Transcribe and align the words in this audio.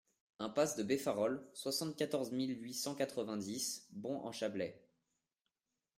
Impasse 0.39 0.77
de 0.77 0.81
Beffarol, 0.81 1.47
soixante-quatorze 1.53 2.31
mille 2.31 2.57
huit 2.63 2.73
cent 2.73 2.95
quatre-vingt-dix 2.95 3.85
Bons-en-Chablais 3.91 4.81